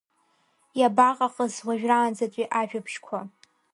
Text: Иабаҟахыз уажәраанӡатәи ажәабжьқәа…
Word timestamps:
Иабаҟахыз 0.79 1.55
уажәраанӡатәи 1.67 2.51
ажәабжьқәа… 2.59 3.19